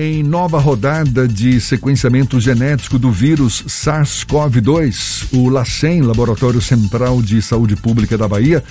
[0.00, 7.74] Em nova rodada de sequenciamento genético do vírus SARS-CoV-2, o LACEN, Laboratório Central de Saúde
[7.74, 8.62] Pública da Bahia,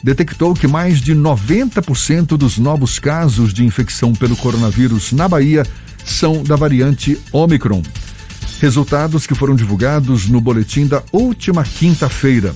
[0.00, 5.66] detectou que mais de 90% dos novos casos de infecção pelo coronavírus na Bahia
[6.04, 7.82] são da variante Omicron.
[8.60, 12.54] Resultados que foram divulgados no boletim da última quinta-feira.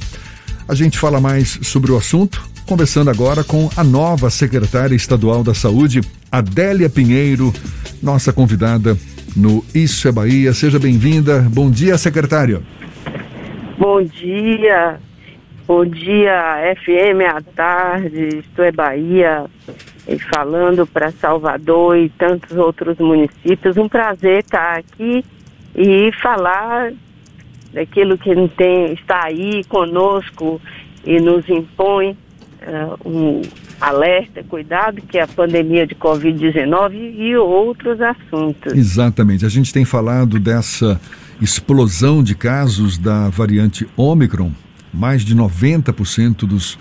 [0.69, 5.53] A gente fala mais sobre o assunto, conversando agora com a nova secretária estadual da
[5.53, 6.01] Saúde,
[6.31, 7.53] Adélia Pinheiro
[8.05, 8.97] nossa convidada
[9.35, 10.53] no Isso é Bahia.
[10.53, 11.41] Seja bem-vinda.
[11.41, 12.61] Bom dia, secretária.
[13.79, 15.01] Bom dia.
[15.67, 18.41] Bom dia, FM à tarde.
[18.41, 19.47] Isto é Bahia.
[20.07, 23.79] E falando para Salvador e tantos outros municípios.
[23.79, 25.25] Um prazer estar aqui
[25.75, 26.93] e falar
[27.73, 30.61] daquilo que tem, está aí conosco
[31.05, 32.17] e nos impõe
[32.67, 33.43] uh, um
[33.81, 38.73] alerta, cuidado, que é a pandemia de Covid-19 e outros assuntos.
[38.73, 39.45] Exatamente.
[39.45, 41.01] A gente tem falado dessa
[41.41, 44.51] explosão de casos da variante Omicron.
[44.93, 46.79] Mais de 90% dos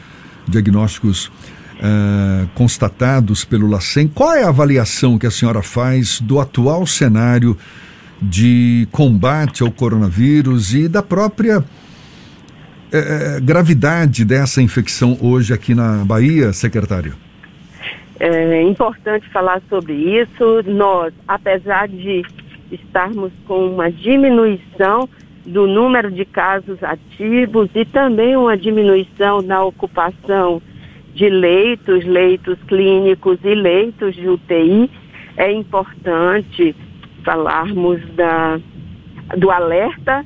[0.48, 4.08] diagnósticos uh, constatados pelo LACEN.
[4.08, 7.58] Qual é a avaliação que a senhora faz do atual cenário
[8.22, 11.64] de combate ao coronavírus e da própria
[12.94, 17.16] é, gravidade dessa infecção hoje aqui na Bahia, secretário?
[18.20, 20.62] É importante falar sobre isso.
[20.66, 22.24] Nós, apesar de
[22.72, 25.10] estarmos com uma diminuição
[25.46, 30.62] do número de casos ativos e também uma diminuição na ocupação
[31.14, 34.90] de leitos, leitos clínicos e leitos de UTI,
[35.36, 36.76] é importante
[37.24, 38.60] falarmos da,
[39.38, 40.26] do alerta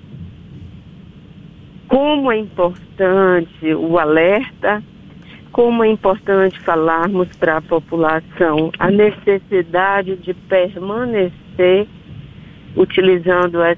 [1.87, 4.83] como é importante o alerta,
[5.51, 11.87] como é importante falarmos para a população a necessidade de permanecer
[12.75, 13.77] utilizando as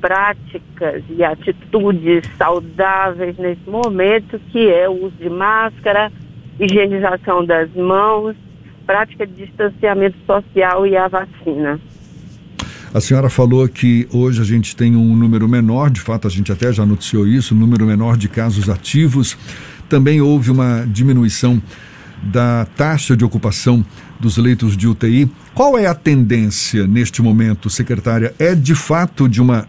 [0.00, 6.10] práticas e atitudes saudáveis nesse momento, que é o uso de máscara,
[6.58, 8.34] higienização das mãos,
[8.86, 11.78] prática de distanciamento social e a vacina.
[12.92, 16.50] A senhora falou que hoje a gente tem um número menor, de fato a gente
[16.50, 19.36] até já noticiou isso, um número menor de casos ativos.
[19.88, 21.62] Também houve uma diminuição
[22.20, 23.86] da taxa de ocupação
[24.18, 25.30] dos leitos de UTI.
[25.54, 28.34] Qual é a tendência neste momento, secretária?
[28.40, 29.68] É de fato de uma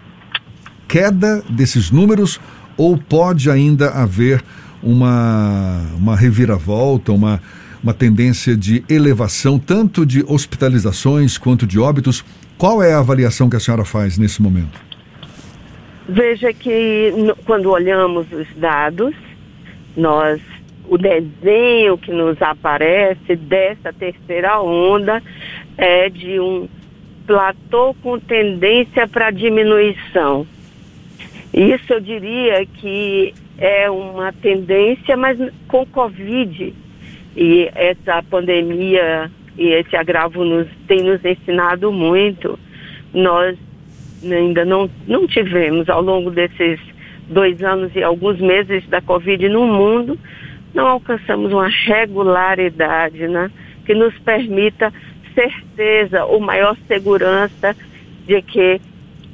[0.87, 2.39] queda desses números
[2.75, 4.43] ou pode ainda haver
[4.81, 7.39] uma, uma reviravolta, uma,
[7.83, 12.23] uma tendência de elevação tanto de hospitalizações quanto de óbitos?
[12.57, 14.79] Qual é a avaliação que a senhora faz nesse momento?
[16.07, 17.11] Veja que
[17.45, 19.15] quando olhamos os dados,
[19.95, 20.39] nós
[20.87, 25.23] o desenho que nos aparece dessa terceira onda
[25.77, 26.67] é de um
[27.25, 30.45] platô com tendência para diminuição.
[31.53, 35.37] Isso eu diria que é uma tendência, mas
[35.67, 36.73] com Covid
[37.35, 42.57] e essa pandemia e esse agravo nos, tem nos ensinado muito.
[43.13, 43.57] Nós
[44.23, 46.79] ainda não, não tivemos, ao longo desses
[47.29, 50.17] dois anos e alguns meses da Covid no mundo,
[50.73, 53.51] não alcançamos uma regularidade né,
[53.85, 54.93] que nos permita
[55.33, 57.75] certeza ou maior segurança
[58.25, 58.79] de que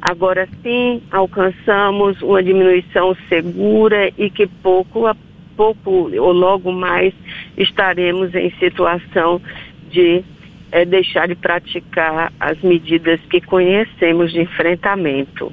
[0.02, 5.16] agora sim alcançamos uma diminuição segura e que pouco a
[5.58, 7.14] pouco ou logo mais
[7.58, 9.42] estaremos em situação
[9.90, 10.24] de
[10.72, 15.52] é, deixar de praticar as medidas que conhecemos de enfrentamento.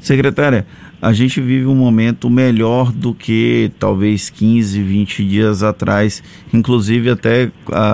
[0.00, 0.66] Secretária,
[1.00, 6.22] a gente vive um momento melhor do que talvez 15, 20 dias atrás,
[6.52, 7.50] inclusive até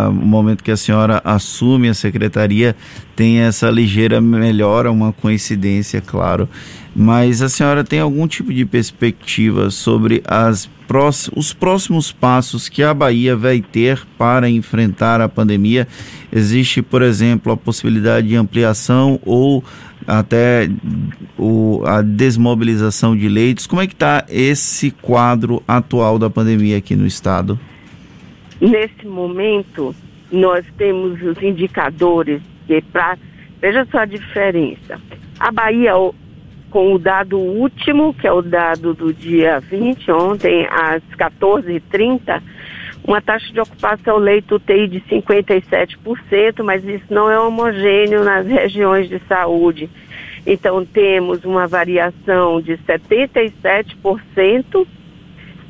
[0.09, 2.75] o momento que a senhora assume a secretaria
[3.15, 6.49] tem essa ligeira melhora, uma coincidência, claro.
[6.97, 10.69] Mas a senhora tem algum tipo de perspectiva sobre as
[11.35, 15.89] os próximos passos que a Bahia vai ter para enfrentar a pandemia?
[16.31, 19.65] Existe, por exemplo, a possibilidade de ampliação ou
[20.07, 20.69] até
[21.39, 23.67] o, a desmobilização de leitos.
[23.67, 27.59] Como é que está esse quadro atual da pandemia aqui no estado?
[28.61, 29.95] Nesse momento,
[30.31, 33.19] nós temos os indicadores que para
[33.61, 35.01] veja só a diferença.
[35.41, 35.93] A Bahia
[36.75, 42.43] com o dado último, que é o dado do dia 20, ontem às 14h30,
[43.07, 49.07] uma taxa de ocupação leito UTI de 57%, mas isso não é homogêneo nas regiões
[49.09, 49.91] de saúde.
[50.47, 54.87] Então temos uma variação de 77%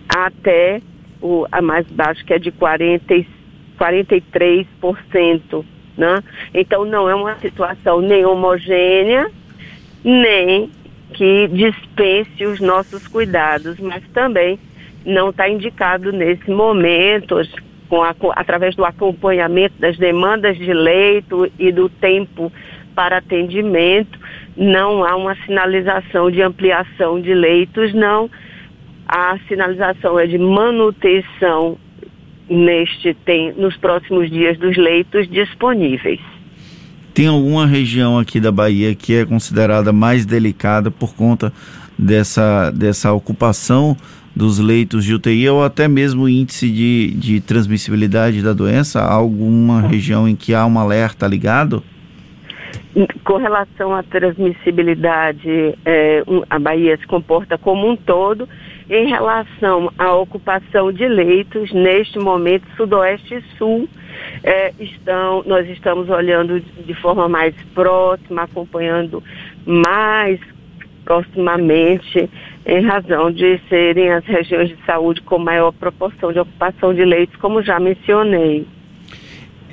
[0.09, 0.81] até
[1.21, 3.27] o, a mais baixa, que é de 40,
[3.79, 5.65] 43%.
[5.97, 6.25] Né?
[6.53, 9.31] Então não é uma situação nem homogênea,
[10.05, 10.69] nem
[11.13, 14.59] que dispense os nossos cuidados, mas também
[15.05, 17.37] não está indicado nesse momento,
[17.89, 22.51] com a, através do acompanhamento das demandas de leito e do tempo
[22.95, 24.19] para atendimento,
[24.57, 28.31] não há uma sinalização de ampliação de leitos, não.
[29.07, 31.77] A sinalização é de manutenção
[32.49, 36.21] neste tem nos próximos dias dos leitos disponíveis.
[37.13, 41.53] Tem alguma região aqui da Bahia que é considerada mais delicada por conta
[41.99, 43.97] dessa, dessa ocupação
[44.35, 49.03] dos leitos de UTI ou até mesmo índice de, de transmissibilidade da doença?
[49.03, 51.83] Alguma região em que há um alerta ligado?
[53.25, 58.49] Com relação à transmissibilidade, é, a Bahia se comporta como um todo.
[58.89, 63.89] Em relação à ocupação de leitos, neste momento, Sudoeste e Sul
[64.43, 69.23] é, estão, nós estamos olhando de forma mais próxima, acompanhando
[69.67, 70.39] mais
[71.05, 72.29] proximamente,
[72.67, 77.37] em razão de serem as regiões de saúde com maior proporção de ocupação de leitos,
[77.37, 78.67] como já mencionei.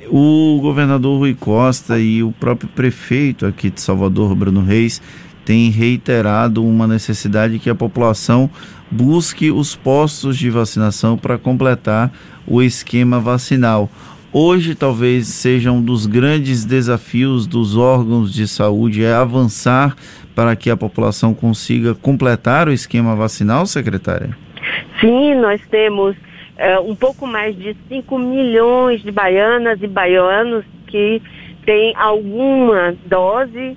[0.08, 5.00] O governador Rui Costa e o próprio prefeito aqui de Salvador, Bruno Reis,
[5.44, 8.50] têm reiterado uma necessidade que a população
[8.90, 12.12] busque os postos de vacinação para completar
[12.46, 13.90] o esquema vacinal.
[14.34, 19.94] Hoje talvez seja um dos grandes desafios dos órgãos de saúde é avançar
[20.34, 24.30] para que a população consiga completar o esquema vacinal, secretária?
[25.00, 26.16] Sim, nós temos
[26.56, 31.20] é, um pouco mais de 5 milhões de baianas e baianos que
[31.64, 33.76] têm alguma dose,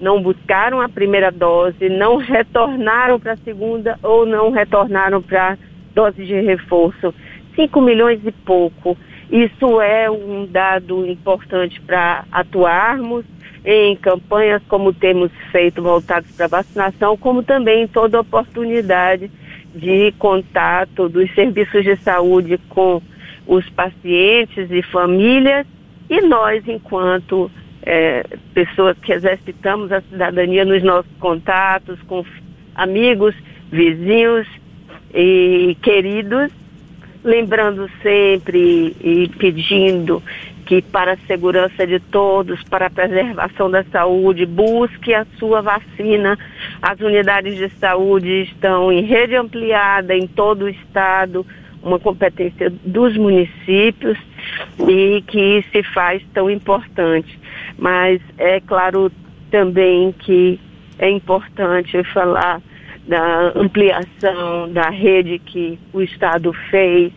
[0.00, 5.58] não buscaram a primeira dose, não retornaram para a segunda ou não retornaram para
[5.94, 7.14] dose de reforço.
[7.54, 8.96] 5 milhões e pouco.
[9.30, 13.24] Isso é um dado importante para atuarmos
[13.66, 19.28] em campanhas como temos feito voltados para vacinação, como também em toda oportunidade
[19.74, 23.02] de contato dos serviços de saúde com
[23.44, 25.66] os pacientes e famílias.
[26.08, 27.50] E nós, enquanto
[27.82, 28.24] é,
[28.54, 32.24] pessoas que exercitamos a cidadania nos nossos contatos com
[32.76, 33.34] amigos,
[33.72, 34.46] vizinhos
[35.12, 36.52] e queridos,
[37.24, 40.22] lembrando sempre e pedindo
[40.66, 46.36] que para a segurança de todos, para a preservação da saúde, busque a sua vacina.
[46.82, 51.46] As unidades de saúde estão em rede ampliada em todo o estado,
[51.82, 54.18] uma competência dos municípios
[54.88, 57.38] e que se faz tão importante.
[57.78, 59.10] Mas é claro
[59.52, 60.58] também que
[60.98, 62.60] é importante falar
[63.06, 67.12] da ampliação da rede que o Estado fez,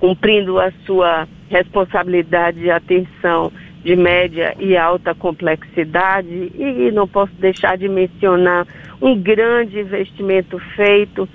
[0.00, 3.52] cumprindo a sua responsabilidade de atenção
[3.82, 6.52] de média e alta complexidade.
[6.54, 8.66] E não posso deixar de mencionar
[9.02, 11.28] um grande investimento feito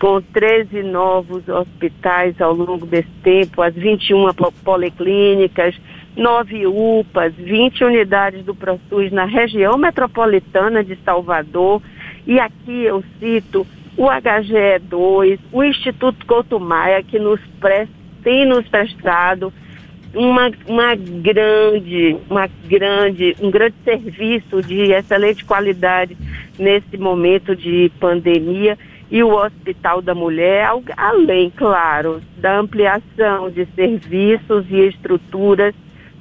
[0.00, 4.32] com 13 novos hospitais ao longo desse tempo, as 21
[4.64, 5.74] policlínicas,
[6.16, 11.82] 9 UPAs, 20 unidades do ProSUS na região metropolitana de Salvador,
[12.26, 13.66] e aqui eu cito
[13.96, 17.97] o HGE2, o Instituto Couto Maia, que nos presta,
[18.28, 19.50] tem nos prestado
[20.14, 26.14] uma, uma grande, uma grande, um grande serviço de excelente qualidade
[26.58, 28.76] nesse momento de pandemia
[29.10, 35.74] e o Hospital da Mulher, além, claro, da ampliação de serviços e estruturas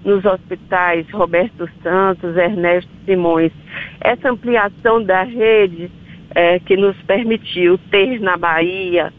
[0.06, 3.52] nos hospitais Roberto Santos, Ernesto Simões.
[4.00, 5.92] Essa ampliação da rede
[6.34, 9.12] é, que nos permitiu ter na Bahia,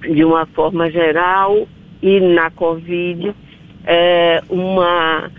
[0.00, 1.68] de uma forma geral,
[2.02, 3.34] e na Covid,
[3.84, 5.30] é, uma,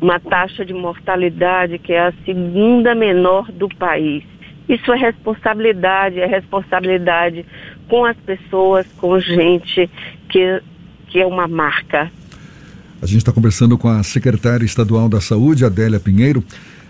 [0.00, 4.24] uma taxa de mortalidade que é a segunda menor do país.
[4.68, 7.44] Isso é responsabilidade, é responsabilidade
[7.88, 9.88] com as pessoas, com gente
[10.28, 10.62] que,
[11.08, 12.10] que é uma marca
[13.00, 16.42] a gente está conversando com a secretária estadual da Saúde, Adélia Pinheiro.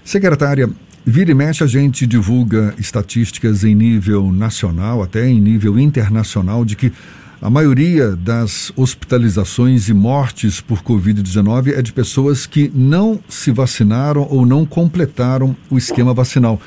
[0.02, 0.68] Secretária,
[1.04, 6.76] vira e mexe a gente divulga estatísticas em nível nacional, até em nível internacional, de
[6.76, 6.92] que
[7.40, 14.26] a maioria das hospitalizações e mortes por Covid-19 é de pessoas que não se vacinaram
[14.28, 16.60] ou não completaram o esquema vacinal.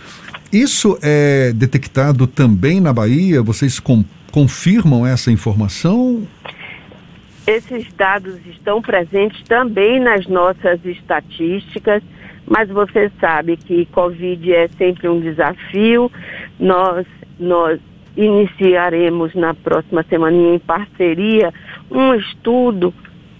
[0.52, 3.42] Isso é detectado também na Bahia?
[3.42, 6.26] Vocês com, confirmam essa informação?
[7.46, 12.02] Esses dados estão presentes também nas nossas estatísticas,
[12.48, 16.10] mas você sabe que Covid é sempre um desafio.
[16.58, 17.06] Nós,
[17.38, 17.80] nós
[18.16, 21.54] iniciaremos na próxima semana em parceria
[21.90, 22.94] um estudo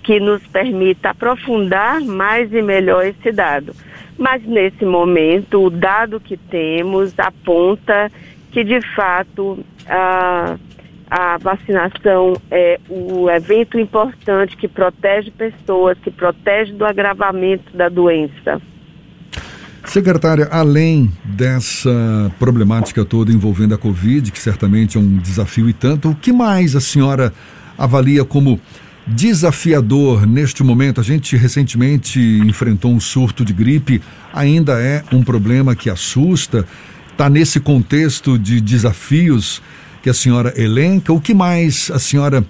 [0.04, 3.74] que nos permita aprofundar mais e melhor esse dado.
[4.18, 8.12] Mas nesse momento, o dado que temos aponta
[8.52, 10.58] que de fato a,
[11.10, 18.62] a vacinação é o evento importante que protege pessoas, que protege do agravamento da doença.
[19.86, 26.12] Secretária, além dessa problemática toda envolvendo a Covid, que certamente é um desafio e tanto,
[26.12, 27.34] o que mais a senhora
[27.78, 28.60] avalia como
[29.08, 31.02] desafiador neste momento?
[31.02, 36.66] A gente recentemente enfrentou um surto de gripe, ainda é um problema que assusta.
[37.12, 39.62] Está nesse contexto de desafios
[40.02, 41.12] que a senhora elenca?
[41.12, 42.46] O que mais a senhora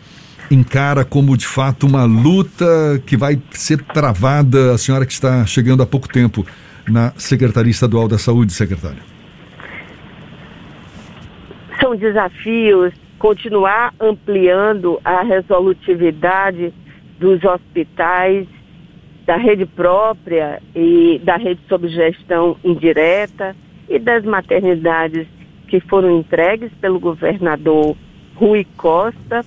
[0.51, 4.73] encara como de fato uma luta que vai ser travada?
[4.73, 6.45] A senhora que está chegando há pouco tempo
[6.87, 9.01] na Secretaria Estadual da Saúde, secretária?
[11.79, 16.73] São desafios continuar ampliando a resolutividade
[17.19, 18.47] dos hospitais,
[19.25, 23.55] da rede própria e da rede sob gestão indireta
[23.87, 25.27] e das maternidades
[25.67, 27.95] que foram entregues pelo governador
[28.35, 29.45] Rui Costa.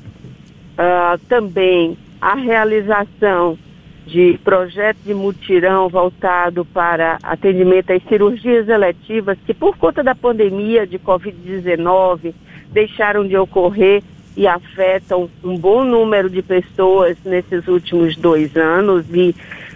[0.74, 3.58] Uh, também a realização
[4.06, 10.86] de projeto de mutirão voltado para atendimento às cirurgias eletivas que por conta da pandemia
[10.86, 12.34] de Covid-19
[12.70, 14.02] deixaram de ocorrer
[14.36, 19.34] e afetam um bom número de pessoas nesses últimos dois anos e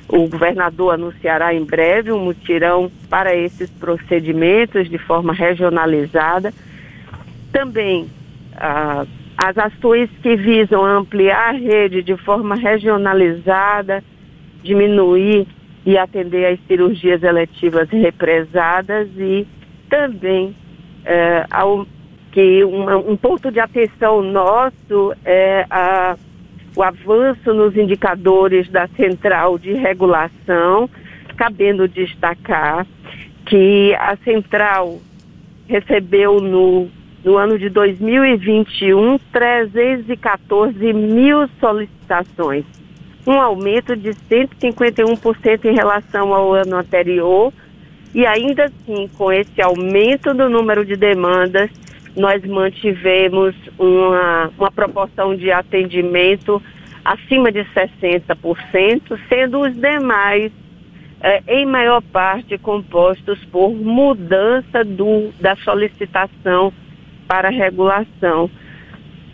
[0.09, 6.53] o governador anunciará em breve um mutirão para esses procedimentos de forma regionalizada.
[7.53, 8.09] Também
[8.57, 9.07] ah,
[9.37, 14.03] as ações que visam ampliar a rede de forma regionalizada,
[14.63, 15.47] diminuir
[15.85, 19.47] e atender às cirurgias eletivas represadas e
[19.89, 20.55] também
[21.05, 21.87] é, ao,
[22.31, 26.17] que um, um, ponto de atenção nosso é a,
[26.77, 30.91] o avanço nos indicadores da central de regulação,
[31.37, 32.87] cabendo destacar
[33.47, 35.01] que a central
[35.67, 36.89] recebeu no,
[37.25, 42.65] no ano de 2021 314 mil solicitações
[43.29, 47.53] um aumento de 151% em relação ao ano anterior.
[48.15, 51.71] E ainda assim, com esse aumento do número de demandas,
[52.17, 56.61] nós mantivemos uma, uma proporção de atendimento
[57.05, 60.51] acima de 60%, sendo os demais,
[61.21, 66.73] eh, em maior parte, compostos por mudança do, da solicitação
[67.27, 68.51] para regulação.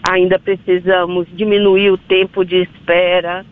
[0.03, 3.47] Ainda precisamos diminuir o tempo de espera,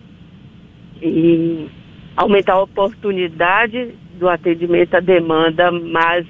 [1.02, 1.68] e
[2.16, 6.26] aumentar a oportunidade do atendimento à demanda, mas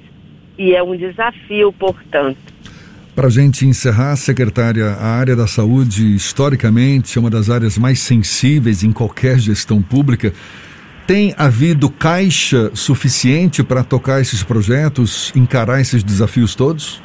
[0.57, 2.37] e é um desafio, portanto.
[3.15, 7.99] Para a gente encerrar, secretária, a área da saúde, historicamente, é uma das áreas mais
[7.99, 10.33] sensíveis em qualquer gestão pública.
[11.05, 17.01] Tem havido caixa suficiente para tocar esses projetos, encarar esses desafios todos?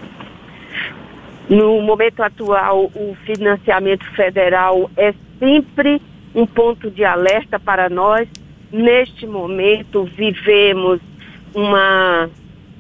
[1.49, 6.01] No momento atual, o financiamento federal é sempre
[6.35, 8.29] um ponto de alerta para nós.
[8.71, 11.01] Neste momento, vivemos
[11.55, 12.29] uma,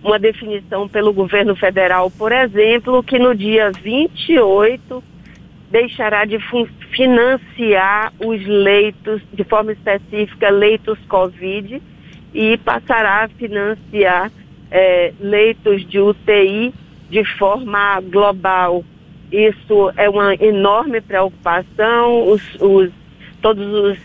[0.02, 5.02] uma definição pelo governo federal, por exemplo, que no dia 28
[5.70, 6.38] deixará de
[6.90, 11.82] financiar os leitos, de forma específica, leitos Covid,
[12.34, 14.30] e passará a financiar
[14.70, 16.72] é, leitos de UTI
[17.10, 18.84] de forma global.
[19.30, 22.28] Isso é uma enorme preocupação.
[22.30, 22.90] Os, os
[23.40, 23.99] todos os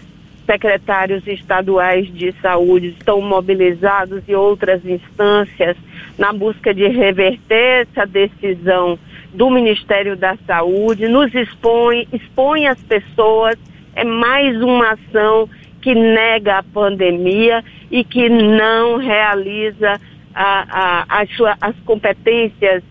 [0.46, 5.78] secretários estaduais de saúde estão mobilizados e outras instâncias
[6.18, 9.00] na busca de reverter essa decisão
[9.34, 13.58] do Ministério da Saúde, nos expõe, expõe as pessoas,
[13.96, 15.50] é mais uma ação
[15.82, 20.00] que nega a pandemia e que não realiza
[20.34, 22.84] a, a, a sua, as competências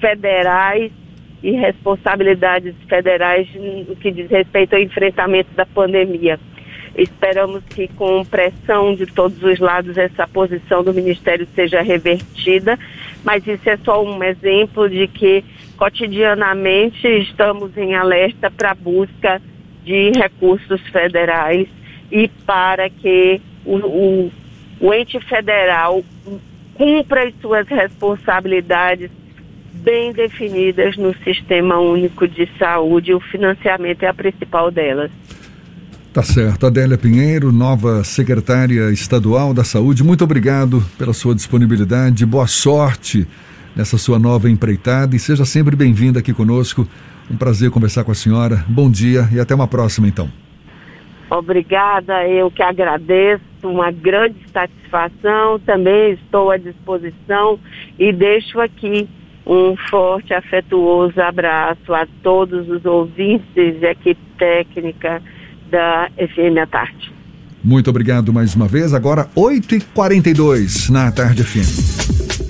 [0.00, 0.92] federais
[1.46, 6.40] e responsabilidades federais no que diz respeito ao enfrentamento da pandemia.
[6.98, 12.76] Esperamos que, com pressão de todos os lados, essa posição do Ministério seja revertida,
[13.22, 15.44] mas isso é só um exemplo de que,
[15.76, 19.40] cotidianamente, estamos em alerta para a busca
[19.84, 21.68] de recursos federais
[22.10, 24.32] e para que o, o,
[24.80, 26.02] o ente federal
[26.74, 29.12] cumpra as suas responsabilidades
[29.72, 33.14] bem definidas no Sistema Único de Saúde.
[33.14, 35.10] O financiamento é a principal delas.
[36.12, 36.66] Tá certo.
[36.66, 42.24] Adélia Pinheiro, nova secretária estadual da Saúde, muito obrigado pela sua disponibilidade.
[42.24, 43.26] Boa sorte
[43.76, 46.88] nessa sua nova empreitada e seja sempre bem-vinda aqui conosco.
[47.30, 48.64] Um prazer conversar com a senhora.
[48.66, 50.30] Bom dia e até uma próxima, então.
[51.28, 55.58] Obrigada, eu que agradeço, uma grande satisfação.
[55.58, 57.58] Também estou à disposição
[57.98, 59.08] e deixo aqui
[59.46, 65.22] um forte, afetuoso abraço a todos os ouvintes e equipe técnica
[65.70, 67.12] da FM à Tarde.
[67.62, 68.92] Muito obrigado mais uma vez.
[68.92, 72.45] Agora, 8h42 na Tarde FM.